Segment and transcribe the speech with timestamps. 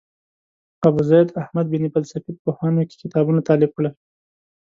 [0.87, 3.93] ابوزید احمد بن فلسفي په پوهنو کې کتابونه تالیف کړل.